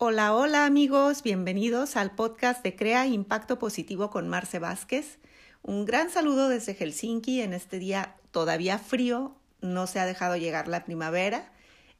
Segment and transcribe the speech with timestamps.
[0.00, 5.18] Hola, hola amigos, bienvenidos al podcast de Crea Impacto Positivo con Marce Vázquez.
[5.62, 10.68] Un gran saludo desde Helsinki en este día todavía frío, no se ha dejado llegar
[10.68, 11.50] la primavera.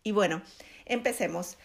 [0.05, 0.43] Y bueno,
[0.85, 1.59] empecemos.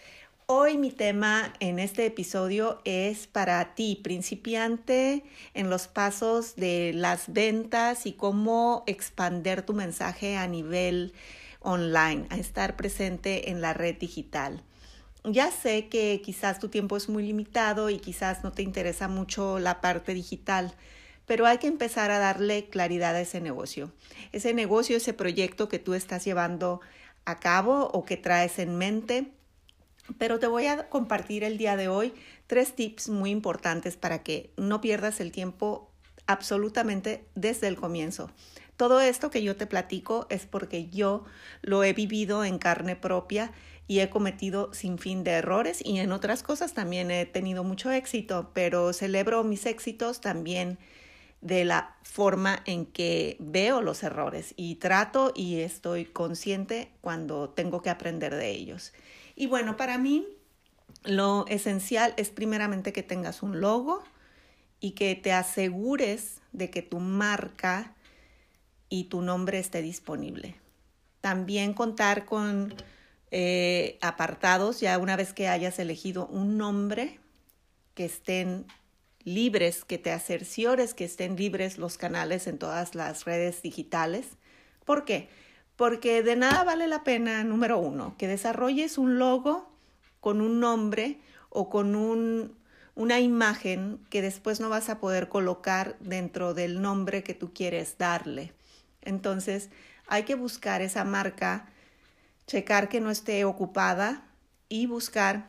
[0.47, 5.23] Hoy mi tema en este episodio es para ti, principiante
[5.53, 11.13] en los pasos de las ventas y cómo expander tu mensaje a nivel
[11.59, 14.63] online, a estar presente en la red digital.
[15.23, 19.59] Ya sé que quizás tu tiempo es muy limitado y quizás no te interesa mucho
[19.59, 20.73] la parte digital,
[21.25, 23.91] pero hay que empezar a darle claridad a ese negocio.
[24.33, 26.81] Ese negocio, ese proyecto que tú estás llevando
[27.25, 29.31] a cabo o que traes en mente
[30.17, 32.13] pero te voy a compartir el día de hoy
[32.47, 35.89] tres tips muy importantes para que no pierdas el tiempo
[36.27, 38.29] absolutamente desde el comienzo.
[38.83, 41.23] Todo esto que yo te platico es porque yo
[41.61, 43.53] lo he vivido en carne propia
[43.87, 47.91] y he cometido sin fin de errores y en otras cosas también he tenido mucho
[47.91, 50.79] éxito, pero celebro mis éxitos también
[51.39, 57.81] de la forma en que veo los errores y trato y estoy consciente cuando tengo
[57.81, 58.91] que aprender de ellos.
[59.37, 60.27] Y bueno, para mí
[61.05, 64.03] lo esencial es primeramente que tengas un logo
[64.81, 67.95] y que te asegures de que tu marca
[68.93, 70.55] y tu nombre esté disponible.
[71.21, 72.73] También contar con
[73.31, 77.19] eh, apartados, ya una vez que hayas elegido un nombre,
[77.95, 78.65] que estén
[79.23, 84.27] libres, que te acerciores que estén libres los canales en todas las redes digitales.
[84.85, 85.27] ¿Por qué?
[85.75, 89.69] porque de nada vale la pena, número uno, que desarrolles un logo
[90.19, 92.55] con un nombre o con un,
[92.95, 97.97] una imagen que después no vas a poder colocar dentro del nombre que tú quieres
[97.97, 98.53] darle.
[99.05, 99.69] Entonces,
[100.07, 101.69] hay que buscar esa marca,
[102.47, 104.25] checar que no esté ocupada
[104.69, 105.47] y buscar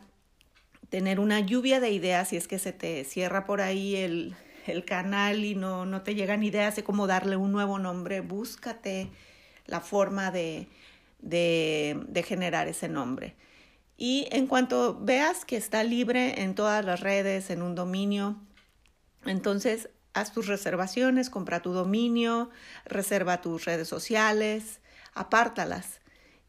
[0.89, 4.35] tener una lluvia de ideas si es que se te cierra por ahí el,
[4.67, 9.09] el canal y no, no te llegan ideas de cómo darle un nuevo nombre, búscate
[9.65, 10.67] la forma de,
[11.19, 13.35] de, generar ese nombre.
[13.97, 18.37] Y en cuanto veas que está libre en todas las redes, en un dominio,
[19.25, 22.49] entonces haz tus reservaciones, compra tu dominio,
[22.85, 24.79] reserva tus redes sociales,
[25.13, 25.99] apártalas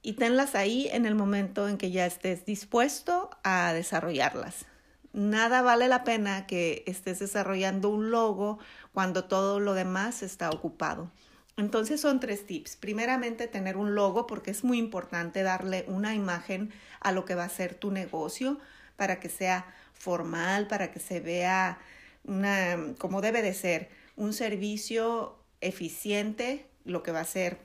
[0.02, 4.66] y tenlas ahí en el momento en que ya estés dispuesto a desarrollarlas.
[5.12, 8.58] Nada vale la pena que estés desarrollando un logo
[8.92, 11.10] cuando todo lo demás está ocupado.
[11.56, 12.76] Entonces son tres tips.
[12.76, 17.44] Primeramente, tener un logo porque es muy importante darle una imagen a lo que va
[17.44, 18.58] a ser tu negocio
[18.96, 21.78] para que sea formal, para que se vea
[22.26, 27.58] una, como debe de ser, un servicio eficiente, lo que va a ser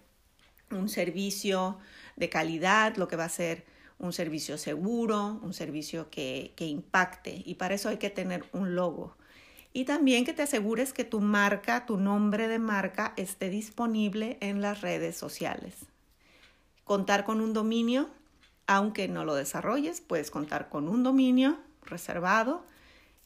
[0.72, 1.78] un servicio
[2.16, 3.66] de calidad, lo que va a ser
[4.00, 7.44] un servicio seguro, un servicio que, que impacte.
[7.46, 9.16] Y para eso hay que tener un logo
[9.74, 14.62] y también que te asegures que tu marca, tu nombre de marca esté disponible en
[14.62, 15.86] las redes sociales.
[16.84, 18.10] Contar con un dominio,
[18.68, 22.66] aunque no lo desarrolles, puedes contar con un dominio reservado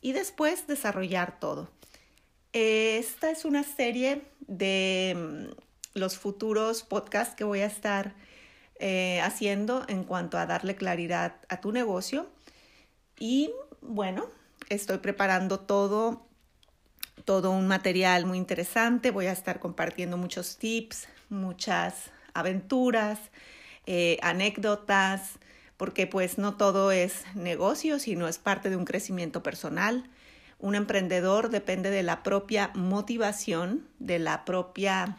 [0.06, 1.68] y después desarrollar todo.
[2.54, 8.14] Esta es una serie de mm, los futuros podcasts que voy a estar
[8.80, 12.28] eh, haciendo en cuanto a darle claridad a tu negocio.
[13.18, 13.52] Y
[13.82, 14.28] bueno,
[14.70, 16.28] estoy preparando todo
[17.24, 19.10] todo un material muy interesante.
[19.10, 23.18] Voy a estar compartiendo muchos tips, muchas aventuras,
[23.88, 25.40] eh, anécdotas,
[25.78, 30.10] porque pues no todo es negocio, sino es parte de un crecimiento personal.
[30.60, 35.18] Un emprendedor depende de la propia motivación, de la propia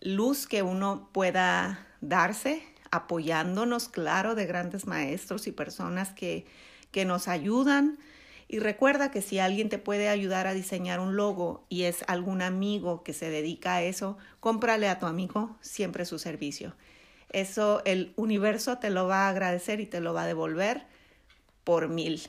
[0.00, 6.46] luz que uno pueda darse, apoyándonos, claro, de grandes maestros y personas que,
[6.90, 7.98] que nos ayudan
[8.48, 12.40] y recuerda que si alguien te puede ayudar a diseñar un logo y es algún
[12.40, 16.74] amigo que se dedica a eso, cómprale a tu amigo siempre su servicio.
[17.30, 20.86] Eso el universo te lo va a agradecer y te lo va a devolver
[21.64, 22.22] por mil.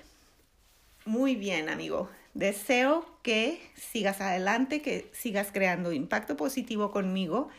[1.05, 2.09] Muy bien, amigo.
[2.33, 7.49] Deseo que sigas adelante, que sigas creando impacto positivo conmigo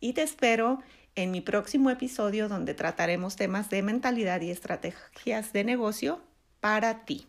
[0.00, 0.82] y te espero
[1.14, 6.20] en mi próximo episodio donde trataremos temas de mentalidad y estrategias de negocio
[6.60, 7.26] para ti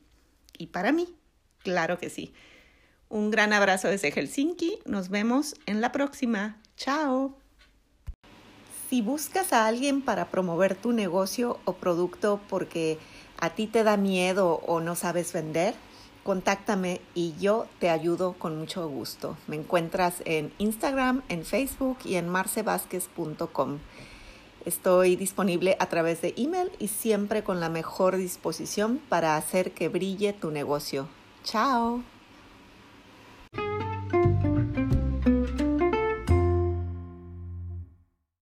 [0.57, 1.15] y para mí.
[1.63, 2.33] Claro que sí.
[3.09, 4.79] Un gran abrazo desde Helsinki.
[4.85, 6.61] Nos vemos en la próxima.
[6.77, 7.38] Chao.
[8.89, 12.97] Si buscas a alguien para promover tu negocio o producto porque
[13.39, 15.75] a ti te da miedo o no sabes vender,
[16.23, 19.37] contáctame y yo te ayudo con mucho gusto.
[19.45, 23.77] Me encuentras en Instagram, en Facebook y en marcevásquez.com.
[24.65, 29.87] Estoy disponible a través de email y siempre con la mejor disposición para hacer que
[29.87, 31.07] brille tu negocio.
[31.43, 32.01] Chao.